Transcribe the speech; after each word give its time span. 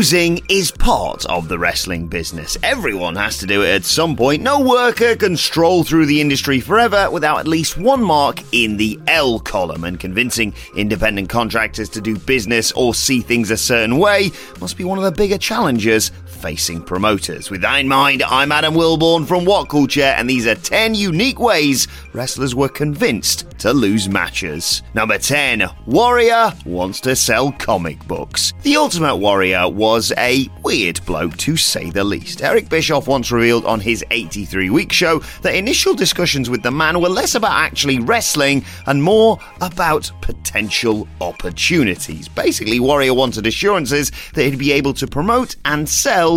Losing 0.00 0.40
is 0.48 0.70
part 0.70 1.26
of 1.26 1.48
the 1.48 1.58
wrestling 1.58 2.06
business. 2.06 2.56
Everyone 2.62 3.16
has 3.16 3.36
to 3.36 3.46
do 3.46 3.62
it 3.62 3.68
at 3.68 3.84
some 3.84 4.16
point. 4.16 4.42
No 4.42 4.58
worker 4.58 5.14
can 5.14 5.36
stroll 5.36 5.84
through 5.84 6.06
the 6.06 6.22
industry 6.22 6.58
forever 6.58 7.10
without 7.10 7.38
at 7.38 7.46
least 7.46 7.76
one 7.76 8.02
mark 8.02 8.42
in 8.50 8.78
the 8.78 8.98
L 9.06 9.38
column, 9.38 9.84
and 9.84 10.00
convincing 10.00 10.54
independent 10.74 11.28
contractors 11.28 11.90
to 11.90 12.00
do 12.00 12.16
business 12.16 12.72
or 12.72 12.94
see 12.94 13.20
things 13.20 13.50
a 13.50 13.58
certain 13.58 13.98
way 13.98 14.30
must 14.58 14.78
be 14.78 14.84
one 14.84 14.96
of 14.96 15.04
the 15.04 15.12
bigger 15.12 15.36
challenges 15.36 16.12
facing 16.40 16.80
promoters. 16.82 17.50
With 17.50 17.60
that 17.60 17.76
in 17.76 17.88
mind, 17.88 18.22
I'm 18.22 18.50
Adam 18.50 18.74
Wilborn 18.74 19.26
from 19.26 19.44
WhatCulture, 19.44 20.14
and 20.16 20.28
these 20.28 20.46
are 20.46 20.54
10 20.54 20.94
unique 20.94 21.38
ways 21.38 21.86
wrestlers 22.14 22.54
were 22.54 22.68
convinced 22.68 23.46
to 23.58 23.72
lose 23.72 24.08
matches. 24.08 24.82
Number 24.94 25.18
10, 25.18 25.68
Warrior 25.86 26.52
wants 26.64 27.00
to 27.02 27.14
sell 27.14 27.52
comic 27.52 28.02
books. 28.08 28.54
The 28.62 28.76
Ultimate 28.76 29.16
Warrior 29.16 29.68
was 29.68 30.12
a 30.16 30.48
weird 30.62 31.04
bloke 31.04 31.36
to 31.38 31.56
say 31.56 31.90
the 31.90 32.04
least. 32.04 32.42
Eric 32.42 32.70
Bischoff 32.70 33.06
once 33.06 33.30
revealed 33.30 33.66
on 33.66 33.80
his 33.80 34.02
83 34.10 34.70
week 34.70 34.92
show 34.92 35.18
that 35.42 35.54
initial 35.54 35.94
discussions 35.94 36.48
with 36.48 36.62
the 36.62 36.70
man 36.70 37.00
were 37.02 37.08
less 37.10 37.34
about 37.34 37.52
actually 37.52 37.98
wrestling 37.98 38.64
and 38.86 39.02
more 39.02 39.38
about 39.60 40.10
potential 40.22 41.06
opportunities. 41.20 42.28
Basically, 42.28 42.80
Warrior 42.80 43.14
wanted 43.14 43.46
assurances 43.46 44.10
that 44.32 44.44
he'd 44.44 44.58
be 44.58 44.72
able 44.72 44.94
to 44.94 45.06
promote 45.06 45.56
and 45.66 45.88
sell 45.88 46.29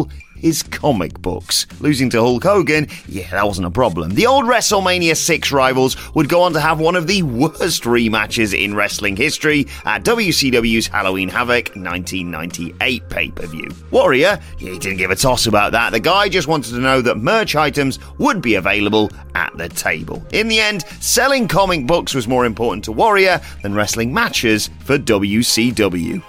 his 0.43 0.61
comic 0.61 1.19
books. 1.21 1.65
Losing 1.79 2.09
to 2.09 2.19
Hulk 2.19 2.43
Hogan, 2.43 2.87
yeah, 3.07 3.29
that 3.31 3.47
wasn't 3.47 3.65
a 3.65 3.71
problem. 3.71 4.13
The 4.13 4.27
old 4.27 4.43
WrestleMania 4.43 5.15
6 5.15 5.51
rivals 5.53 5.95
would 6.15 6.27
go 6.27 6.41
on 6.41 6.51
to 6.51 6.59
have 6.59 6.81
one 6.81 6.97
of 6.97 7.07
the 7.07 7.23
worst 7.23 7.83
rematches 7.83 8.53
in 8.53 8.75
wrestling 8.75 9.15
history 9.15 9.67
at 9.85 10.03
WCW's 10.03 10.87
Halloween 10.87 11.29
Havoc 11.29 11.69
1998 11.77 13.09
pay 13.09 13.31
per 13.31 13.47
view. 13.47 13.69
Warrior, 13.89 14.37
yeah, 14.59 14.71
he 14.71 14.79
didn't 14.79 14.97
give 14.97 15.11
a 15.11 15.15
toss 15.15 15.47
about 15.47 15.71
that. 15.71 15.91
The 15.91 16.01
guy 16.01 16.27
just 16.27 16.49
wanted 16.49 16.71
to 16.71 16.79
know 16.79 17.01
that 17.01 17.17
merch 17.17 17.55
items 17.55 17.99
would 18.17 18.41
be 18.41 18.55
available 18.55 19.11
at 19.35 19.55
the 19.57 19.69
table. 19.69 20.21
In 20.33 20.49
the 20.49 20.59
end, 20.59 20.81
selling 20.99 21.47
comic 21.47 21.87
books 21.87 22.13
was 22.13 22.27
more 22.27 22.45
important 22.45 22.83
to 22.85 22.91
Warrior 22.91 23.39
than 23.61 23.73
wrestling 23.73 24.13
matches 24.13 24.69
for 24.83 24.97
WCW. 24.97 26.21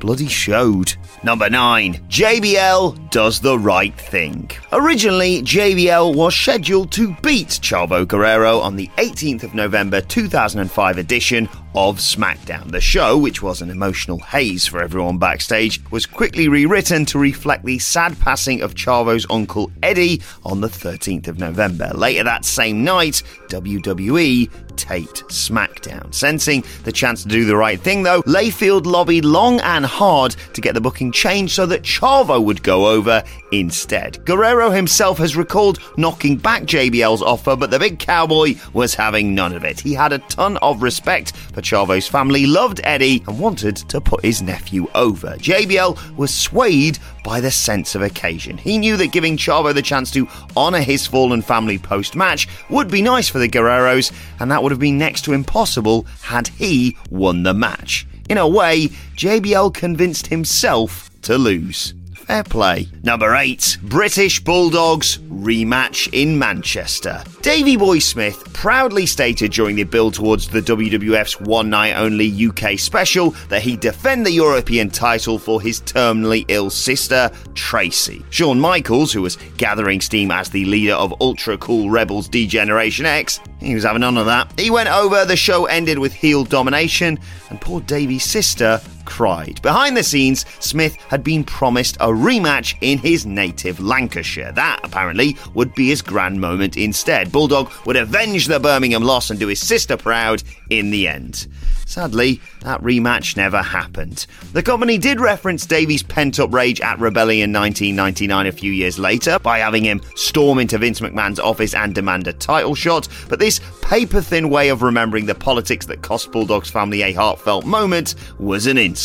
Bloody 0.00 0.28
showed. 0.28 0.94
Number 1.22 1.48
9. 1.48 1.94
JBL 2.08 3.10
does 3.10 3.40
the 3.40 3.58
right 3.58 3.98
thing. 3.98 4.50
Originally, 4.72 5.42
JBL 5.42 6.14
was 6.14 6.34
scheduled 6.34 6.92
to 6.92 7.16
beat 7.22 7.48
Chavo 7.48 8.06
Guerrero 8.06 8.60
on 8.60 8.76
the 8.76 8.88
18th 8.98 9.42
of 9.42 9.54
November 9.54 10.00
2005 10.00 10.98
edition 10.98 11.48
of 11.74 11.98
SmackDown. 11.98 12.70
The 12.70 12.80
show, 12.80 13.18
which 13.18 13.42
was 13.42 13.60
an 13.60 13.70
emotional 13.70 14.18
haze 14.18 14.66
for 14.66 14.80
everyone 14.80 15.18
backstage, 15.18 15.80
was 15.90 16.06
quickly 16.06 16.48
rewritten 16.48 17.04
to 17.06 17.18
reflect 17.18 17.64
the 17.64 17.78
sad 17.78 18.18
passing 18.20 18.62
of 18.62 18.74
Chavo's 18.74 19.26
uncle 19.30 19.70
Eddie 19.82 20.22
on 20.44 20.60
the 20.60 20.68
13th 20.68 21.28
of 21.28 21.38
November. 21.38 21.90
Later 21.94 22.24
that 22.24 22.44
same 22.44 22.84
night, 22.84 23.22
WWE 23.48 24.50
taped 24.76 25.26
SmackDown. 25.28 26.14
Sensing 26.14 26.64
the 26.84 26.92
chance 26.92 27.22
to 27.22 27.28
do 27.28 27.44
the 27.44 27.56
right 27.56 27.80
thing, 27.80 28.02
though, 28.02 28.22
Layfield 28.22 28.86
lobbied 28.86 29.24
long 29.24 29.60
and 29.60 29.84
hard 29.84 30.36
to 30.54 30.60
get 30.60 30.74
the 30.74 30.80
booking 30.80 31.12
changed 31.12 31.54
so 31.54 31.66
that 31.66 31.82
Chavo 31.82 32.42
would 32.42 32.62
go 32.62 32.86
over 32.86 33.22
instead. 33.52 34.24
Guerrero 34.24 34.70
himself 34.70 35.18
has 35.18 35.36
recalled 35.36 35.78
knocking 35.96 36.36
back 36.36 36.62
JBL's 36.62 37.22
offer, 37.22 37.56
but 37.56 37.70
the 37.70 37.78
big 37.78 37.98
cowboy 37.98 38.54
was 38.72 38.94
having 38.94 39.34
none 39.34 39.54
of 39.54 39.64
it. 39.64 39.80
He 39.80 39.94
had 39.94 40.12
a 40.12 40.18
ton 40.18 40.56
of 40.58 40.82
respect 40.82 41.34
for 41.36 41.62
Chavo's 41.62 42.06
family, 42.06 42.46
loved 42.46 42.80
Eddie, 42.84 43.22
and 43.26 43.38
wanted 43.38 43.76
to 43.76 44.00
put 44.00 44.24
his 44.24 44.42
nephew 44.42 44.86
over. 44.94 45.36
JBL 45.38 46.16
was 46.16 46.34
swayed 46.34 46.98
by 47.26 47.40
the 47.40 47.50
sense 47.50 47.96
of 47.96 48.02
occasion. 48.02 48.56
He 48.56 48.78
knew 48.78 48.96
that 48.98 49.10
giving 49.10 49.36
Chavo 49.36 49.74
the 49.74 49.82
chance 49.82 50.12
to 50.12 50.28
honour 50.56 50.80
his 50.80 51.08
fallen 51.08 51.42
family 51.42 51.76
post 51.76 52.14
match 52.14 52.46
would 52.70 52.88
be 52.88 53.02
nice 53.02 53.28
for 53.28 53.40
the 53.40 53.48
Guerreros, 53.48 54.12
and 54.38 54.48
that 54.52 54.62
would 54.62 54.70
have 54.70 54.78
been 54.78 54.96
next 54.96 55.22
to 55.22 55.32
impossible 55.32 56.06
had 56.22 56.46
he 56.46 56.96
won 57.10 57.42
the 57.42 57.52
match. 57.52 58.06
In 58.28 58.38
a 58.38 58.46
way, 58.46 58.90
JBL 59.16 59.74
convinced 59.74 60.28
himself 60.28 61.10
to 61.22 61.36
lose. 61.36 61.94
Fair 62.26 62.42
play. 62.42 62.88
Number 63.04 63.36
8. 63.36 63.78
British 63.84 64.42
Bulldogs 64.42 65.18
rematch 65.18 66.08
in 66.12 66.36
Manchester. 66.36 67.22
Davey 67.40 67.76
Boy 67.76 68.00
Smith 68.00 68.52
proudly 68.52 69.06
stated 69.06 69.52
during 69.52 69.76
the 69.76 69.84
build 69.84 70.14
towards 70.14 70.48
the 70.48 70.60
WWF's 70.60 71.40
one 71.40 71.70
night 71.70 71.94
only 71.94 72.46
UK 72.46 72.80
special 72.80 73.30
that 73.48 73.62
he'd 73.62 73.78
defend 73.78 74.26
the 74.26 74.32
European 74.32 74.90
title 74.90 75.38
for 75.38 75.60
his 75.60 75.80
terminally 75.82 76.44
ill 76.48 76.68
sister, 76.68 77.30
Tracy. 77.54 78.24
Shawn 78.30 78.58
Michaels, 78.58 79.12
who 79.12 79.22
was 79.22 79.36
gathering 79.56 80.00
steam 80.00 80.32
as 80.32 80.50
the 80.50 80.64
leader 80.64 80.94
of 80.94 81.14
Ultra 81.20 81.56
Cool 81.58 81.90
Rebels 81.90 82.28
D 82.28 82.48
Generation 82.48 83.06
X, 83.06 83.38
he 83.60 83.72
was 83.72 83.84
having 83.84 84.00
none 84.00 84.18
of 84.18 84.26
that. 84.26 84.52
He 84.58 84.70
went 84.72 84.88
over, 84.88 85.24
the 85.24 85.36
show 85.36 85.66
ended 85.66 86.00
with 86.00 86.12
heel 86.12 86.42
domination, 86.42 87.20
and 87.50 87.60
poor 87.60 87.80
Davey's 87.82 88.24
sister 88.24 88.80
cried. 89.06 89.62
Behind 89.62 89.96
the 89.96 90.02
scenes, 90.02 90.44
Smith 90.60 90.96
had 91.08 91.24
been 91.24 91.44
promised 91.44 91.96
a 91.96 92.08
rematch 92.08 92.74
in 92.82 92.98
his 92.98 93.24
native 93.24 93.80
Lancashire. 93.80 94.52
That, 94.52 94.80
apparently, 94.82 95.36
would 95.54 95.74
be 95.74 95.88
his 95.88 96.02
grand 96.02 96.40
moment 96.40 96.76
instead. 96.76 97.32
Bulldog 97.32 97.72
would 97.86 97.96
avenge 97.96 98.46
the 98.46 98.60
Birmingham 98.60 99.02
loss 99.02 99.30
and 99.30 99.40
do 99.40 99.46
his 99.46 99.60
sister 99.60 99.96
proud 99.96 100.42
in 100.68 100.90
the 100.90 101.08
end. 101.08 101.46
Sadly, 101.86 102.40
that 102.62 102.82
rematch 102.82 103.36
never 103.36 103.62
happened. 103.62 104.26
The 104.52 104.62
company 104.62 104.98
did 104.98 105.20
reference 105.20 105.64
Davey's 105.66 106.02
pent 106.02 106.40
up 106.40 106.52
rage 106.52 106.80
at 106.80 106.98
Rebellion 106.98 107.52
1999 107.52 108.46
a 108.46 108.52
few 108.52 108.72
years 108.72 108.98
later 108.98 109.38
by 109.38 109.58
having 109.58 109.84
him 109.84 110.00
storm 110.16 110.58
into 110.58 110.78
Vince 110.78 110.98
McMahon's 110.98 111.38
office 111.38 111.74
and 111.74 111.94
demand 111.94 112.26
a 112.26 112.32
title 112.32 112.74
shot, 112.74 113.06
but 113.28 113.38
this 113.38 113.60
paper 113.82 114.20
thin 114.20 114.50
way 114.50 114.68
of 114.68 114.82
remembering 114.82 115.26
the 115.26 115.34
politics 115.34 115.86
that 115.86 116.02
cost 116.02 116.32
Bulldog's 116.32 116.70
family 116.70 117.02
a 117.02 117.12
heartfelt 117.12 117.64
moment 117.64 118.16
was 118.40 118.66
an 118.66 118.78
insult. 118.78 118.95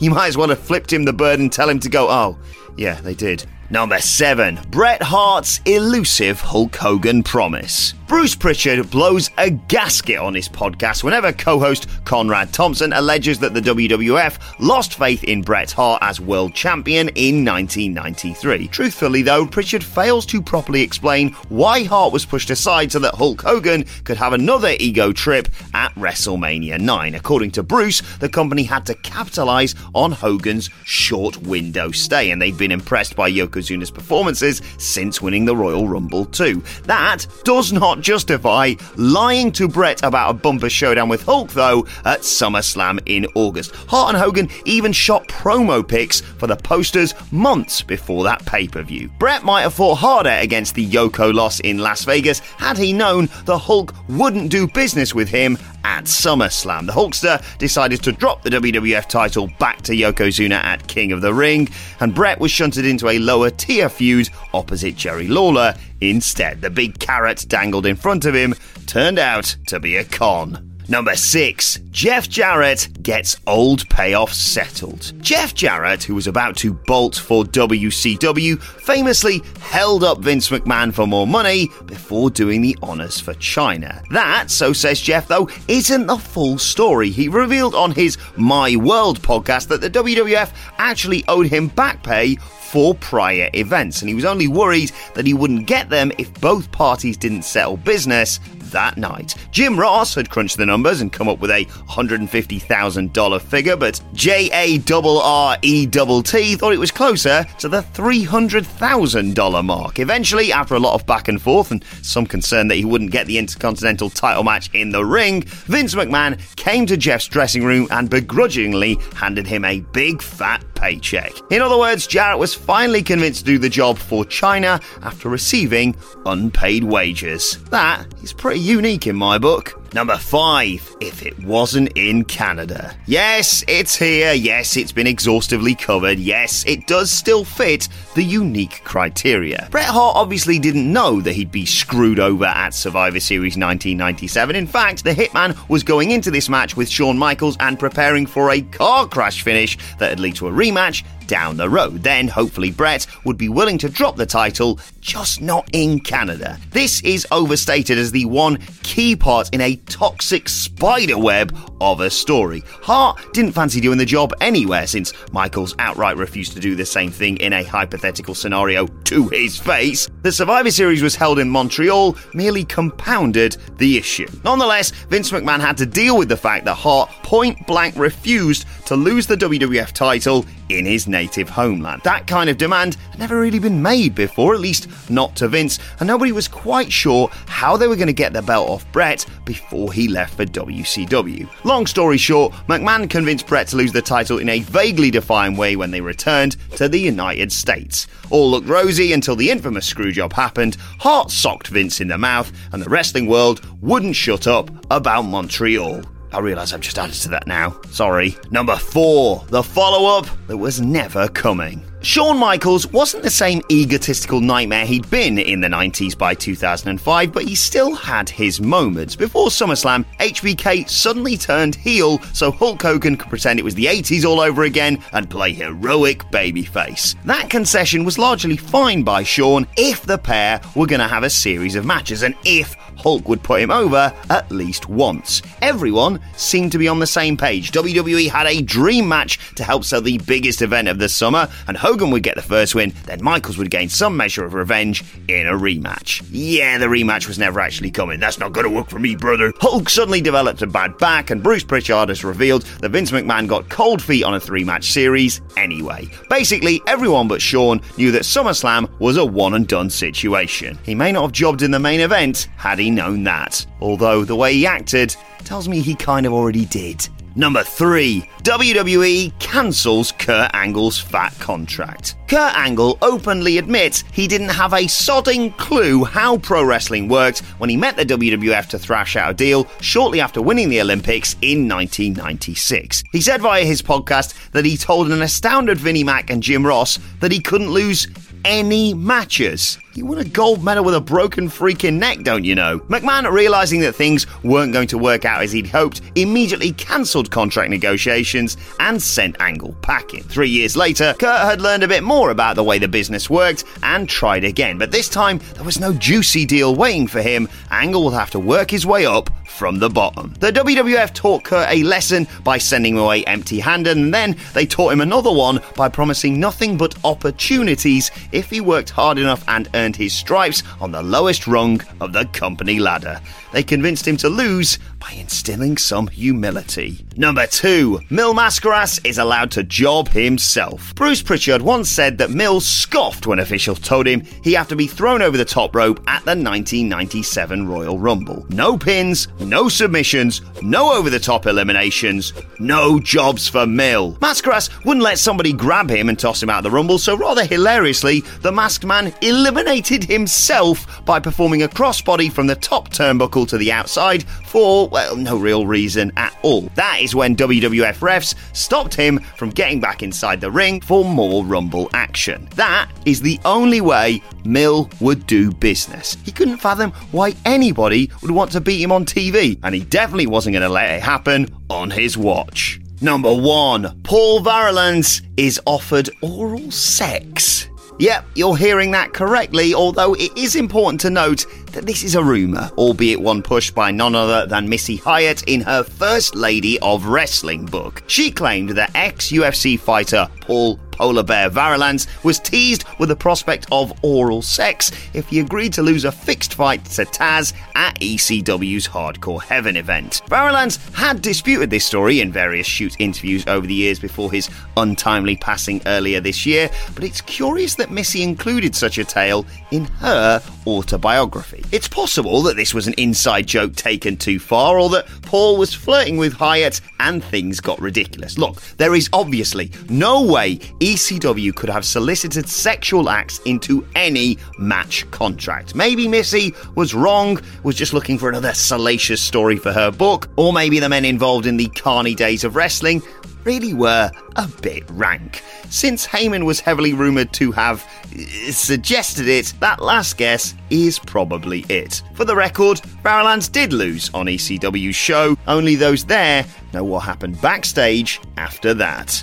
You 0.00 0.10
might 0.10 0.28
as 0.28 0.36
well 0.36 0.48
have 0.48 0.58
flipped 0.58 0.92
him 0.92 1.04
the 1.04 1.12
bird 1.12 1.40
and 1.40 1.52
tell 1.52 1.68
him 1.68 1.80
to 1.80 1.88
go, 1.88 2.08
oh, 2.08 2.38
yeah, 2.76 3.00
they 3.00 3.14
did. 3.14 3.44
Number 3.70 3.98
7. 3.98 4.60
Bret 4.70 5.02
Hart's 5.02 5.60
elusive 5.66 6.40
Hulk 6.40 6.74
Hogan 6.74 7.22
promise. 7.22 7.92
Bruce 8.06 8.34
Pritchard 8.34 8.90
blows 8.90 9.28
a 9.36 9.50
gasket 9.50 10.16
on 10.16 10.32
his 10.32 10.48
podcast 10.48 11.04
whenever 11.04 11.30
co 11.30 11.58
host 11.58 11.86
Conrad 12.06 12.50
Thompson 12.54 12.94
alleges 12.94 13.38
that 13.40 13.52
the 13.52 13.60
WWF 13.60 14.38
lost 14.60 14.94
faith 14.94 15.22
in 15.24 15.42
Bret 15.42 15.70
Hart 15.70 16.02
as 16.02 16.18
world 16.18 16.54
champion 16.54 17.10
in 17.10 17.44
1993. 17.44 18.68
Truthfully, 18.68 19.20
though, 19.20 19.46
Pritchard 19.46 19.84
fails 19.84 20.24
to 20.24 20.40
properly 20.40 20.80
explain 20.80 21.32
why 21.50 21.84
Hart 21.84 22.14
was 22.14 22.24
pushed 22.24 22.48
aside 22.48 22.90
so 22.90 22.98
that 23.00 23.16
Hulk 23.16 23.42
Hogan 23.42 23.84
could 24.04 24.16
have 24.16 24.32
another 24.32 24.74
ego 24.80 25.12
trip 25.12 25.48
at 25.74 25.94
WrestleMania 25.94 26.80
9. 26.80 27.14
According 27.14 27.50
to 27.50 27.62
Bruce, 27.62 28.00
the 28.20 28.30
company 28.30 28.62
had 28.62 28.86
to 28.86 28.94
capitalize 28.94 29.74
on 29.94 30.12
Hogan's 30.12 30.70
short 30.86 31.36
window 31.42 31.90
stay, 31.90 32.30
and 32.30 32.40
they'd 32.40 32.56
been 32.56 32.72
impressed 32.72 33.14
by 33.14 33.30
Yokozuna 33.30 33.57
Yokozuna's 33.58 33.90
performances 33.90 34.62
since 34.78 35.20
winning 35.20 35.44
the 35.44 35.56
Royal 35.56 35.88
Rumble 35.88 36.24
too. 36.26 36.62
That 36.84 37.26
does 37.44 37.72
not 37.72 38.00
justify 38.00 38.74
lying 38.96 39.52
to 39.52 39.68
Bret 39.68 40.02
about 40.02 40.30
a 40.30 40.34
bumper 40.34 40.70
showdown 40.70 41.08
with 41.08 41.22
Hulk, 41.22 41.50
though, 41.52 41.86
at 42.04 42.20
SummerSlam 42.20 43.00
in 43.06 43.26
August. 43.34 43.74
Hart 43.88 44.14
and 44.14 44.22
Hogan 44.22 44.48
even 44.64 44.92
shot 44.92 45.26
promo 45.28 45.86
pics 45.86 46.20
for 46.20 46.46
the 46.46 46.56
posters 46.56 47.14
months 47.32 47.82
before 47.82 48.24
that 48.24 48.44
pay 48.46 48.68
per 48.68 48.82
view. 48.82 49.10
Bret 49.18 49.44
might 49.44 49.62
have 49.62 49.74
fought 49.74 49.96
harder 49.96 50.30
against 50.30 50.74
the 50.74 50.86
Yoko 50.86 51.32
loss 51.34 51.60
in 51.60 51.78
Las 51.78 52.04
Vegas 52.04 52.40
had 52.40 52.78
he 52.78 52.92
known 52.92 53.28
the 53.44 53.58
Hulk 53.58 53.94
wouldn't 54.08 54.50
do 54.50 54.66
business 54.68 55.14
with 55.14 55.28
him 55.28 55.58
at 55.84 56.04
SummerSlam. 56.04 56.86
The 56.86 56.92
Hulkster 56.92 57.42
decided 57.58 58.02
to 58.02 58.12
drop 58.12 58.42
the 58.42 58.50
WWF 58.50 59.08
title 59.08 59.48
back 59.58 59.82
to 59.82 59.92
Yokozuna 59.92 60.62
at 60.62 60.86
King 60.86 61.12
of 61.12 61.20
the 61.20 61.32
Ring, 61.32 61.68
and 62.00 62.14
Bret 62.14 62.38
was 62.38 62.50
shunted 62.50 62.84
into 62.84 63.08
a 63.08 63.18
lower 63.18 63.47
tier 63.50 63.88
feud 63.88 64.30
opposite 64.52 64.96
Jerry 64.96 65.28
Lawler 65.28 65.74
instead. 66.00 66.60
The 66.60 66.70
big 66.70 66.98
carrot 66.98 67.44
dangled 67.48 67.86
in 67.86 67.96
front 67.96 68.24
of 68.24 68.34
him 68.34 68.54
turned 68.86 69.18
out 69.18 69.56
to 69.68 69.80
be 69.80 69.96
a 69.96 70.04
con. 70.04 70.67
Number 70.90 71.16
six, 71.16 71.78
Jeff 71.90 72.30
Jarrett 72.30 73.02
gets 73.02 73.36
old 73.46 73.86
payoff 73.90 74.32
settled. 74.32 75.12
Jeff 75.20 75.54
Jarrett, 75.54 76.02
who 76.02 76.14
was 76.14 76.26
about 76.26 76.56
to 76.58 76.72
bolt 76.72 77.14
for 77.14 77.44
WCW, 77.44 78.58
famously 78.58 79.42
held 79.60 80.02
up 80.02 80.20
Vince 80.20 80.48
McMahon 80.48 80.94
for 80.94 81.06
more 81.06 81.26
money 81.26 81.68
before 81.84 82.30
doing 82.30 82.62
the 82.62 82.74
honours 82.82 83.20
for 83.20 83.34
Chyna. 83.34 84.02
That, 84.12 84.50
so 84.50 84.72
says 84.72 84.98
Jeff, 84.98 85.28
though, 85.28 85.50
isn't 85.68 86.06
the 86.06 86.16
full 86.16 86.56
story. 86.56 87.10
He 87.10 87.28
revealed 87.28 87.74
on 87.74 87.90
his 87.90 88.16
My 88.38 88.74
World 88.74 89.20
podcast 89.20 89.68
that 89.68 89.82
the 89.82 89.90
WWF 89.90 90.50
actually 90.78 91.22
owed 91.28 91.48
him 91.48 91.68
back 91.68 92.02
pay 92.02 92.36
for 92.36 92.94
prior 92.94 93.48
events, 93.54 94.02
and 94.02 94.08
he 94.08 94.14
was 94.14 94.26
only 94.26 94.46
worried 94.46 94.92
that 95.14 95.26
he 95.26 95.32
wouldn't 95.34 95.66
get 95.66 95.88
them 95.88 96.12
if 96.18 96.32
both 96.40 96.70
parties 96.70 97.16
didn't 97.16 97.42
settle 97.42 97.78
business 97.78 98.40
that 98.70 98.96
night. 98.96 99.34
Jim 99.50 99.78
Ross 99.78 100.14
had 100.14 100.30
crunched 100.30 100.56
the 100.56 100.66
numbers 100.66 101.00
and 101.00 101.12
come 101.12 101.28
up 101.28 101.38
with 101.38 101.50
a 101.50 101.64
$150,000 101.64 103.40
figure, 103.42 103.76
but 103.76 104.00
J 104.14 104.50
A 104.52 104.78
R 104.92 105.22
R 105.22 105.58
E 105.62 105.86
T 105.86 106.54
thought 106.56 106.72
it 106.72 106.78
was 106.78 106.90
closer 106.90 107.44
to 107.58 107.68
the 107.68 107.82
$300,000 107.82 109.64
mark. 109.64 109.98
Eventually, 109.98 110.52
after 110.52 110.74
a 110.74 110.78
lot 110.78 110.94
of 110.94 111.06
back 111.06 111.28
and 111.28 111.40
forth 111.40 111.70
and 111.70 111.84
some 112.02 112.26
concern 112.26 112.68
that 112.68 112.76
he 112.76 112.84
wouldn't 112.84 113.10
get 113.10 113.26
the 113.26 113.38
Intercontinental 113.38 114.10
title 114.10 114.44
match 114.44 114.70
in 114.74 114.90
the 114.90 115.04
ring, 115.04 115.42
Vince 115.42 115.94
McMahon 115.94 116.38
came 116.56 116.86
to 116.86 116.96
Jeff's 116.96 117.28
dressing 117.28 117.64
room 117.64 117.88
and 117.90 118.10
begrudgingly 118.10 118.98
handed 119.14 119.46
him 119.46 119.64
a 119.64 119.80
big 119.92 120.22
fat 120.22 120.64
paycheck. 120.78 121.32
In 121.50 121.60
other 121.60 121.76
words, 121.76 122.06
Jarrett 122.06 122.38
was 122.38 122.54
finally 122.54 123.02
convinced 123.02 123.40
to 123.40 123.44
do 123.44 123.58
the 123.58 123.68
job 123.68 123.98
for 123.98 124.24
Chyna 124.24 124.82
after 125.02 125.28
receiving 125.28 125.96
unpaid 126.24 126.84
wages. 126.84 127.58
That 127.70 128.06
is 128.22 128.32
pretty 128.32 128.60
unique 128.60 129.06
in 129.06 129.16
my 129.16 129.38
book. 129.38 129.77
Number 129.94 130.16
five, 130.16 130.94
if 131.00 131.24
it 131.24 131.38
wasn't 131.44 131.90
in 131.96 132.24
Canada. 132.24 132.94
Yes, 133.06 133.64
it's 133.66 133.96
here. 133.96 134.32
Yes, 134.32 134.76
it's 134.76 134.92
been 134.92 135.06
exhaustively 135.06 135.74
covered. 135.74 136.18
Yes, 136.18 136.64
it 136.66 136.86
does 136.86 137.10
still 137.10 137.44
fit 137.44 137.88
the 138.14 138.22
unique 138.22 138.82
criteria. 138.84 139.68
Bret 139.70 139.86
Hart 139.86 140.16
obviously 140.16 140.58
didn't 140.58 140.92
know 140.92 141.20
that 141.22 141.32
he'd 141.32 141.50
be 141.50 141.64
screwed 141.64 142.20
over 142.20 142.44
at 142.44 142.74
Survivor 142.74 143.20
Series 143.20 143.56
1997. 143.56 144.56
In 144.56 144.66
fact, 144.66 145.04
the 145.04 145.14
Hitman 145.14 145.56
was 145.68 145.82
going 145.82 146.10
into 146.10 146.30
this 146.30 146.48
match 146.48 146.76
with 146.76 146.88
Shawn 146.88 147.16
Michaels 147.16 147.56
and 147.60 147.78
preparing 147.78 148.26
for 148.26 148.50
a 148.50 148.60
car 148.60 149.06
crash 149.06 149.42
finish 149.42 149.78
that'd 149.98 150.20
lead 150.20 150.36
to 150.36 150.48
a 150.48 150.52
rematch 150.52 151.04
down 151.28 151.56
the 151.56 151.68
road. 151.68 152.02
Then, 152.02 152.26
hopefully, 152.26 152.72
Bret 152.72 153.06
would 153.24 153.38
be 153.38 153.48
willing 153.48 153.78
to 153.78 153.88
drop 153.88 154.16
the 154.16 154.26
title, 154.26 154.80
just 155.00 155.40
not 155.40 155.68
in 155.72 156.00
Canada. 156.00 156.58
This 156.70 157.00
is 157.02 157.26
overstated 157.30 157.98
as 157.98 158.10
the 158.10 158.24
one 158.24 158.58
key 158.82 159.14
part 159.14 159.54
in 159.54 159.60
a 159.60 159.76
toxic 159.76 160.48
spider 160.48 161.18
web 161.18 161.56
of 161.80 162.00
a 162.00 162.10
story. 162.10 162.64
Hart 162.82 163.20
didn't 163.32 163.52
fancy 163.52 163.80
doing 163.80 163.98
the 163.98 164.04
job 164.04 164.32
anywhere 164.40 164.86
since 164.86 165.12
Michaels 165.30 165.74
outright 165.78 166.16
refused 166.16 166.54
to 166.54 166.60
do 166.60 166.74
the 166.74 166.86
same 166.86 167.10
thing 167.10 167.36
in 167.36 167.52
a 167.52 167.62
hypothetical 167.62 168.34
scenario 168.34 168.86
to 168.86 169.28
his 169.28 169.58
face. 169.58 170.08
The 170.22 170.32
Survivor 170.32 170.70
Series 170.70 171.02
was 171.02 171.14
held 171.14 171.38
in 171.38 171.48
Montreal, 171.48 172.16
merely 172.34 172.64
compounded 172.64 173.56
the 173.76 173.96
issue. 173.98 174.26
Nonetheless, 174.44 174.90
Vince 174.90 175.30
McMahon 175.30 175.60
had 175.60 175.76
to 175.76 175.86
deal 175.86 176.16
with 176.16 176.28
the 176.28 176.36
fact 176.36 176.64
that 176.64 176.74
Hart 176.74 177.10
point 177.22 177.66
blank 177.66 177.94
refused 177.96 178.66
to 178.86 178.96
lose 178.96 179.26
the 179.26 179.36
WWF 179.36 179.92
title 179.92 180.46
in 180.68 180.86
his 180.86 181.08
native 181.08 181.48
homeland. 181.48 182.02
That 182.04 182.26
kind 182.26 182.50
of 182.50 182.58
demand 182.58 182.96
had 183.10 183.18
never 183.18 183.40
really 183.40 183.58
been 183.58 183.82
made 183.82 184.14
before, 184.14 184.54
at 184.54 184.60
least 184.60 184.88
not 185.10 185.36
to 185.36 185.48
Vince, 185.48 185.78
and 186.00 186.06
nobody 186.06 186.32
was 186.32 186.48
quite 186.48 186.92
sure 186.92 187.28
how 187.46 187.76
they 187.76 187.88
were 187.88 187.96
going 187.96 188.08
to 188.08 188.12
get 188.12 188.32
the 188.32 188.42
belt 188.42 188.68
off 188.68 188.90
Bret 188.92 189.24
before 189.44 189.92
he 189.92 190.08
left 190.08 190.36
for 190.36 190.44
WCW. 190.44 191.48
Long 191.64 191.86
story 191.86 192.18
short, 192.18 192.52
McMahon 192.68 193.08
convinced 193.08 193.46
Bret 193.46 193.68
to 193.68 193.76
lose 193.76 193.92
the 193.92 194.02
title 194.02 194.38
in 194.38 194.48
a 194.48 194.60
vaguely 194.60 195.10
defined 195.10 195.58
way 195.58 195.76
when 195.76 195.90
they 195.90 196.00
returned 196.00 196.56
to 196.76 196.88
the 196.88 197.00
United 197.00 197.52
States. 197.52 198.06
All 198.30 198.50
looked 198.50 198.68
rosy 198.68 199.12
until 199.12 199.36
the 199.36 199.50
infamous 199.50 199.92
screwjob 199.92 200.32
happened, 200.32 200.76
Hart 201.00 201.30
socked 201.30 201.68
Vince 201.68 202.00
in 202.00 202.08
the 202.08 202.18
mouth, 202.18 202.52
and 202.72 202.82
the 202.82 202.90
wrestling 202.90 203.26
world 203.26 203.66
wouldn't 203.80 204.16
shut 204.16 204.46
up 204.46 204.70
about 204.90 205.22
Montreal. 205.22 206.02
I 206.32 206.40
realise 206.40 206.72
I've 206.72 206.80
just 206.80 206.98
added 206.98 207.14
to 207.14 207.28
that 207.30 207.46
now. 207.46 207.80
Sorry. 207.90 208.36
Number 208.50 208.76
four, 208.76 209.44
the 209.48 209.62
follow 209.62 210.18
up 210.18 210.26
that 210.46 210.56
was 210.56 210.80
never 210.80 211.28
coming. 211.28 211.82
Shawn 212.00 212.38
Michaels 212.38 212.86
wasn't 212.92 213.24
the 213.24 213.30
same 213.30 213.60
egotistical 213.72 214.40
nightmare 214.40 214.86
he'd 214.86 215.10
been 215.10 215.36
in 215.36 215.60
the 215.60 215.66
90s 215.66 216.16
by 216.16 216.32
2005, 216.32 217.32
but 217.32 217.42
he 217.42 217.56
still 217.56 217.92
had 217.92 218.30
his 218.30 218.60
moments. 218.60 219.16
Before 219.16 219.48
SummerSlam, 219.48 220.04
HBK 220.20 220.88
suddenly 220.88 221.36
turned 221.36 221.74
heel 221.74 222.22
so 222.32 222.52
Hulk 222.52 222.80
Hogan 222.80 223.16
could 223.16 223.28
pretend 223.28 223.58
it 223.58 223.64
was 223.64 223.74
the 223.74 223.86
80s 223.86 224.24
all 224.24 224.40
over 224.40 224.62
again 224.62 225.02
and 225.12 225.28
play 225.28 225.52
heroic 225.52 226.20
babyface. 226.30 227.16
That 227.24 227.50
concession 227.50 228.04
was 228.04 228.16
largely 228.16 228.56
fine 228.56 229.02
by 229.02 229.24
Shawn 229.24 229.66
if 229.76 230.02
the 230.02 230.18
pair 230.18 230.60
were 230.76 230.86
going 230.86 231.00
to 231.00 231.08
have 231.08 231.24
a 231.24 231.30
series 231.30 231.74
of 231.74 231.84
matches 231.84 232.22
and 232.22 232.36
if 232.44 232.76
Hulk 232.98 233.28
would 233.28 233.42
put 233.42 233.60
him 233.60 233.70
over 233.70 234.12
at 234.30 234.50
least 234.50 234.88
once. 234.88 235.42
Everyone 235.62 236.20
seemed 236.36 236.72
to 236.72 236.78
be 236.78 236.88
on 236.88 236.98
the 236.98 237.06
same 237.06 237.36
page. 237.36 237.72
WWE 237.72 238.28
had 238.28 238.46
a 238.46 238.62
dream 238.62 239.08
match 239.08 239.54
to 239.54 239.64
help 239.64 239.84
sell 239.84 240.00
the 240.00 240.18
biggest 240.18 240.62
event 240.62 240.88
of 240.88 240.98
the 240.98 241.08
summer, 241.08 241.48
and 241.66 241.76
Hogan 241.88 242.10
would 242.10 242.22
get 242.22 242.34
the 242.34 242.42
first 242.42 242.74
win, 242.74 242.92
then 243.06 243.24
Michaels 243.24 243.56
would 243.56 243.70
gain 243.70 243.88
some 243.88 244.14
measure 244.14 244.44
of 244.44 244.52
revenge 244.52 245.02
in 245.26 245.46
a 245.46 245.52
rematch. 245.52 246.22
Yeah, 246.30 246.76
the 246.76 246.84
rematch 246.84 247.26
was 247.26 247.38
never 247.38 247.60
actually 247.60 247.90
coming. 247.90 248.20
That's 248.20 248.38
not 248.38 248.52
gonna 248.52 248.68
work 248.68 248.90
for 248.90 248.98
me, 248.98 249.16
brother. 249.16 249.54
Hulk 249.58 249.88
suddenly 249.88 250.20
developed 250.20 250.60
a 250.60 250.66
bad 250.66 250.98
back, 250.98 251.30
and 251.30 251.42
Bruce 251.42 251.64
Pritchard 251.64 252.10
has 252.10 252.24
revealed 252.24 252.64
that 252.82 252.90
Vince 252.90 253.10
McMahon 253.10 253.48
got 253.48 253.70
cold 253.70 254.02
feet 254.02 254.22
on 254.22 254.34
a 254.34 254.40
three 254.40 254.64
match 254.64 254.92
series 254.92 255.40
anyway. 255.56 256.06
Basically, 256.28 256.82
everyone 256.86 257.26
but 257.26 257.40
Shawn 257.40 257.80
knew 257.96 258.10
that 258.10 258.24
SummerSlam 258.24 258.90
was 259.00 259.16
a 259.16 259.24
one 259.24 259.54
and 259.54 259.66
done 259.66 259.88
situation. 259.88 260.78
He 260.82 260.94
may 260.94 261.10
not 261.10 261.22
have 261.22 261.32
jobbed 261.32 261.62
in 261.62 261.70
the 261.70 261.78
main 261.78 262.00
event 262.00 262.48
had 262.58 262.78
he 262.78 262.90
known 262.90 263.24
that. 263.24 263.64
Although 263.80 264.26
the 264.26 264.36
way 264.36 264.52
he 264.52 264.66
acted 264.66 265.16
tells 265.44 265.70
me 265.70 265.80
he 265.80 265.94
kind 265.94 266.26
of 266.26 266.34
already 266.34 266.66
did. 266.66 267.08
Number 267.36 267.62
3. 267.62 268.28
WWE 268.42 269.38
cancels 269.38 270.12
Kurt 270.12 270.50
Angle's 270.54 270.98
fat 270.98 271.32
contract. 271.38 272.16
Kurt 272.28 272.54
Angle 272.56 272.98
openly 273.02 273.58
admits 273.58 274.04
he 274.12 274.26
didn't 274.26 274.48
have 274.48 274.72
a 274.72 274.86
sodding 274.86 275.56
clue 275.56 276.04
how 276.04 276.38
pro 276.38 276.64
wrestling 276.64 277.08
worked 277.08 277.40
when 277.58 277.70
he 277.70 277.76
met 277.76 277.96
the 277.96 278.04
WWF 278.04 278.66
to 278.68 278.78
thrash 278.78 279.16
out 279.16 279.30
a 279.30 279.34
deal 279.34 279.66
shortly 279.80 280.20
after 280.20 280.42
winning 280.42 280.68
the 280.68 280.80
Olympics 280.80 281.34
in 281.42 281.68
1996. 281.68 283.04
He 283.12 283.20
said 283.20 283.40
via 283.40 283.64
his 283.64 283.82
podcast 283.82 284.50
that 284.52 284.64
he 284.64 284.76
told 284.76 285.10
an 285.10 285.22
astounded 285.22 285.78
Vinnie 285.78 286.04
Mac 286.04 286.30
and 286.30 286.42
Jim 286.42 286.66
Ross 286.66 286.98
that 287.20 287.32
he 287.32 287.40
couldn't 287.40 287.70
lose 287.70 288.08
any 288.44 288.94
matches. 288.94 289.78
You 289.98 290.06
won 290.06 290.18
a 290.18 290.24
gold 290.24 290.62
medal 290.62 290.84
with 290.84 290.94
a 290.94 291.00
broken 291.00 291.48
freaking 291.48 291.94
neck, 291.94 292.22
don't 292.22 292.44
you 292.44 292.54
know? 292.54 292.78
McMahon, 292.78 293.28
realizing 293.32 293.80
that 293.80 293.96
things 293.96 294.28
weren't 294.44 294.72
going 294.72 294.86
to 294.86 294.96
work 294.96 295.24
out 295.24 295.42
as 295.42 295.50
he'd 295.50 295.66
hoped, 295.66 296.02
immediately 296.14 296.70
cancelled 296.70 297.32
contract 297.32 297.68
negotiations 297.68 298.56
and 298.78 299.02
sent 299.02 299.34
Angle 299.40 299.74
packing. 299.82 300.22
Three 300.22 300.50
years 300.50 300.76
later, 300.76 301.16
Kurt 301.18 301.40
had 301.40 301.60
learned 301.60 301.82
a 301.82 301.88
bit 301.88 302.04
more 302.04 302.30
about 302.30 302.54
the 302.54 302.62
way 302.62 302.78
the 302.78 302.86
business 302.86 303.28
worked 303.28 303.64
and 303.82 304.08
tried 304.08 304.44
again, 304.44 304.78
but 304.78 304.92
this 304.92 305.08
time 305.08 305.40
there 305.54 305.64
was 305.64 305.80
no 305.80 305.92
juicy 305.92 306.46
deal 306.46 306.76
waiting 306.76 307.08
for 307.08 307.20
him. 307.20 307.48
Angle 307.72 308.04
will 308.04 308.10
have 308.10 308.30
to 308.30 308.38
work 308.38 308.70
his 308.70 308.86
way 308.86 309.04
up 309.04 309.30
from 309.48 309.80
the 309.80 309.90
bottom. 309.90 310.32
The 310.38 310.52
WWF 310.52 311.12
taught 311.14 311.42
Kurt 311.42 311.68
a 311.68 311.82
lesson 311.82 312.28
by 312.44 312.58
sending 312.58 312.94
him 312.94 313.02
away 313.02 313.24
empty 313.24 313.58
handed, 313.58 313.96
and 313.96 314.14
then 314.14 314.36
they 314.54 314.64
taught 314.64 314.92
him 314.92 315.00
another 315.00 315.32
one 315.32 315.60
by 315.74 315.88
promising 315.88 316.38
nothing 316.38 316.76
but 316.76 316.94
opportunities 317.04 318.12
if 318.30 318.50
he 318.50 318.60
worked 318.60 318.90
hard 318.90 319.18
enough 319.18 319.44
and 319.48 319.68
earned 319.74 319.87
earned 319.88 319.96
his 319.96 320.12
stripes 320.12 320.62
on 320.82 320.92
the 320.92 321.02
lowest 321.02 321.46
rung 321.46 321.80
of 321.98 322.12
the 322.12 322.26
company 322.26 322.78
ladder. 322.78 323.18
They 323.54 323.62
convinced 323.62 324.06
him 324.06 324.18
to 324.18 324.28
lose 324.28 324.78
by 324.98 325.12
instilling 325.12 325.76
some 325.76 326.08
humility. 326.08 327.06
Number 327.16 327.46
two, 327.46 328.00
Mil 328.10 328.34
Mascaras 328.34 329.04
is 329.06 329.18
allowed 329.18 329.50
to 329.52 329.62
job 329.62 330.08
himself. 330.08 330.94
Bruce 330.94 331.22
Pritchard 331.22 331.62
once 331.62 331.88
said 331.88 332.18
that 332.18 332.30
Mil 332.30 332.60
scoffed 332.60 333.26
when 333.26 333.38
officials 333.38 333.78
told 333.80 334.06
him 334.06 334.22
he 334.42 334.52
had 334.52 334.68
to 334.68 334.76
be 334.76 334.86
thrown 334.86 335.22
over 335.22 335.36
the 335.36 335.44
top 335.44 335.74
rope 335.74 335.98
at 336.06 336.24
the 336.24 336.30
1997 336.30 337.68
Royal 337.68 337.98
Rumble. 337.98 338.46
No 338.50 338.76
pins, 338.76 339.28
no 339.40 339.68
submissions, 339.68 340.42
no 340.62 340.92
over 340.92 341.10
the 341.10 341.18
top 341.18 341.46
eliminations, 341.46 342.32
no 342.58 342.98
jobs 342.98 343.48
for 343.48 343.66
Mil. 343.66 344.14
Mascaras 344.16 344.70
wouldn't 344.84 345.04
let 345.04 345.18
somebody 345.18 345.52
grab 345.52 345.90
him 345.90 346.08
and 346.08 346.18
toss 346.18 346.42
him 346.42 346.50
out 346.50 346.58
of 346.58 346.64
the 346.64 346.70
Rumble, 346.70 346.98
so 346.98 347.16
rather 347.16 347.44
hilariously, 347.44 348.20
the 348.42 348.52
masked 348.52 348.84
man 348.84 349.12
eliminated 349.22 350.04
himself 350.04 351.04
by 351.04 351.20
performing 351.20 351.62
a 351.62 351.68
crossbody 351.68 352.30
from 352.30 352.46
the 352.46 352.56
top 352.56 352.90
turnbuckle 352.90 353.46
to 353.48 353.58
the 353.58 353.72
outside 353.72 354.24
for, 354.48 354.87
well, 354.90 355.16
no 355.16 355.36
real 355.36 355.66
reason 355.66 356.12
at 356.16 356.36
all. 356.42 356.62
That 356.74 357.00
is 357.00 357.14
when 357.14 357.36
WWF 357.36 357.98
refs 357.98 358.34
stopped 358.54 358.94
him 358.94 359.18
from 359.36 359.50
getting 359.50 359.80
back 359.80 360.02
inside 360.02 360.40
the 360.40 360.50
ring 360.50 360.80
for 360.80 361.04
more 361.04 361.44
Rumble 361.44 361.90
action. 361.94 362.48
That 362.56 362.90
is 363.04 363.20
the 363.20 363.38
only 363.44 363.80
way 363.80 364.22
Mil 364.44 364.90
would 365.00 365.26
do 365.26 365.50
business. 365.50 366.16
He 366.24 366.32
couldn't 366.32 366.58
fathom 366.58 366.92
why 367.12 367.34
anybody 367.44 368.10
would 368.22 368.30
want 368.30 368.52
to 368.52 368.60
beat 368.60 368.82
him 368.82 368.92
on 368.92 369.04
TV, 369.04 369.58
and 369.62 369.74
he 369.74 369.82
definitely 369.82 370.26
wasn't 370.26 370.54
going 370.54 370.62
to 370.62 370.68
let 370.68 370.90
it 370.90 371.02
happen 371.02 371.48
on 371.70 371.90
his 371.90 372.16
watch. 372.16 372.80
Number 373.00 373.32
one, 373.32 374.00
Paul 374.02 374.40
Varelans 374.40 375.22
is 375.36 375.60
offered 375.66 376.10
oral 376.20 376.70
sex. 376.72 377.67
Yep, 378.00 378.26
you're 378.36 378.56
hearing 378.56 378.92
that 378.92 379.12
correctly, 379.12 379.74
although 379.74 380.14
it 380.14 380.30
is 380.38 380.54
important 380.54 381.00
to 381.00 381.10
note 381.10 381.46
that 381.72 381.84
this 381.84 382.04
is 382.04 382.14
a 382.14 382.22
rumour, 382.22 382.70
albeit 382.78 383.20
one 383.20 383.42
pushed 383.42 383.74
by 383.74 383.90
none 383.90 384.14
other 384.14 384.46
than 384.46 384.68
Missy 384.68 384.94
Hyatt 384.96 385.42
in 385.48 385.62
her 385.62 385.82
First 385.82 386.36
Lady 386.36 386.78
of 386.78 387.06
Wrestling 387.06 387.66
book. 387.66 388.04
She 388.06 388.30
claimed 388.30 388.70
that 388.70 388.92
ex 388.94 389.32
UFC 389.32 389.78
fighter 389.78 390.28
Paul 390.42 390.78
Polar 390.98 391.22
Bear 391.22 391.48
Varelans 391.48 392.08
was 392.24 392.40
teased 392.40 392.84
with 392.98 393.08
the 393.08 393.14
prospect 393.14 393.68
of 393.70 393.96
oral 394.02 394.42
sex 394.42 394.90
if 395.14 395.28
he 395.28 395.38
agreed 395.38 395.72
to 395.74 395.82
lose 395.82 396.04
a 396.04 396.10
fixed 396.10 396.54
fight 396.54 396.84
to 396.86 397.04
Taz 397.04 397.52
at 397.76 397.94
ECW's 398.00 398.88
Hardcore 398.88 399.40
Heaven 399.40 399.76
event. 399.76 400.22
Varelans 400.28 400.92
had 400.94 401.22
disputed 401.22 401.70
this 401.70 401.84
story 401.84 402.20
in 402.20 402.32
various 402.32 402.66
shoot 402.66 402.96
interviews 402.98 403.46
over 403.46 403.64
the 403.64 403.74
years 403.74 404.00
before 404.00 404.32
his 404.32 404.50
untimely 404.76 405.36
passing 405.36 405.80
earlier 405.86 406.18
this 406.18 406.44
year, 406.44 406.68
but 406.96 407.04
it's 407.04 407.20
curious 407.20 407.76
that 407.76 407.92
Missy 407.92 408.24
included 408.24 408.74
such 408.74 408.98
a 408.98 409.04
tale 409.04 409.46
in 409.70 409.84
her 409.84 410.42
autobiography. 410.66 411.64
It's 411.70 411.86
possible 411.86 412.42
that 412.42 412.56
this 412.56 412.74
was 412.74 412.88
an 412.88 412.94
inside 412.94 413.46
joke 413.46 413.76
taken 413.76 414.16
too 414.16 414.40
far, 414.40 414.80
or 414.80 414.88
that 414.90 415.06
Paul 415.22 415.58
was 415.58 415.72
flirting 415.72 416.16
with 416.16 416.32
Hyatt 416.32 416.80
and 416.98 417.22
things 417.22 417.60
got 417.60 417.80
ridiculous. 417.80 418.36
Look, 418.36 418.60
there 418.78 418.96
is 418.96 419.08
obviously 419.12 419.70
no 419.88 420.24
way 420.24 420.58
ECW 420.88 421.54
could 421.54 421.68
have 421.68 421.84
solicited 421.84 422.48
sexual 422.48 423.10
acts 423.10 423.40
into 423.40 423.86
any 423.94 424.38
match 424.56 425.08
contract. 425.10 425.74
Maybe 425.74 426.08
Missy 426.08 426.54
was 426.76 426.94
wrong, 426.94 427.38
was 427.62 427.76
just 427.76 427.92
looking 427.92 428.16
for 428.16 428.30
another 428.30 428.54
salacious 428.54 429.20
story 429.20 429.58
for 429.58 429.70
her 429.70 429.90
book, 429.90 430.30
or 430.36 430.50
maybe 430.50 430.80
the 430.80 430.88
men 430.88 431.04
involved 431.04 431.44
in 431.44 431.58
the 431.58 431.68
carny 431.68 432.14
days 432.14 432.42
of 432.42 432.56
wrestling 432.56 433.02
really 433.44 433.74
were 433.74 434.10
a 434.36 434.48
bit 434.62 434.84
rank. 434.88 435.42
Since 435.68 436.06
Heyman 436.06 436.46
was 436.46 436.58
heavily 436.58 436.94
rumoured 436.94 437.34
to 437.34 437.52
have 437.52 437.84
uh, 438.14 438.50
suggested 438.50 439.28
it, 439.28 439.52
that 439.60 439.82
last 439.82 440.16
guess 440.16 440.54
is 440.70 440.98
probably 440.98 441.66
it. 441.68 442.02
For 442.14 442.24
the 442.24 442.34
record, 442.34 442.78
Varelans 443.04 443.52
did 443.52 443.74
lose 443.74 444.10
on 444.14 444.24
ECW's 444.24 444.96
show, 444.96 445.36
only 445.46 445.74
those 445.74 446.06
there 446.06 446.46
know 446.72 446.84
what 446.84 447.00
happened 447.00 447.38
backstage 447.42 448.22
after 448.38 448.72
that. 448.72 449.22